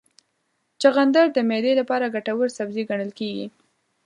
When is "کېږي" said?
3.19-3.47